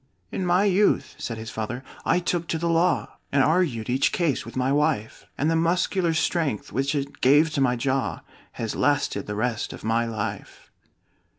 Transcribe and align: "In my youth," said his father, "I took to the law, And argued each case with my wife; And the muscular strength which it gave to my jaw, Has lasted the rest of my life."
"In 0.31 0.47
my 0.47 0.63
youth," 0.63 1.13
said 1.19 1.37
his 1.37 1.51
father, 1.51 1.83
"I 2.05 2.17
took 2.17 2.47
to 2.47 2.57
the 2.57 2.67
law, 2.67 3.17
And 3.31 3.43
argued 3.43 3.87
each 3.87 4.11
case 4.11 4.47
with 4.47 4.55
my 4.55 4.71
wife; 4.71 5.27
And 5.37 5.47
the 5.47 5.55
muscular 5.55 6.15
strength 6.15 6.71
which 6.71 6.95
it 6.95 7.21
gave 7.21 7.51
to 7.51 7.61
my 7.61 7.75
jaw, 7.75 8.21
Has 8.53 8.75
lasted 8.75 9.27
the 9.27 9.35
rest 9.35 9.73
of 9.73 9.83
my 9.83 10.07
life." 10.07 10.71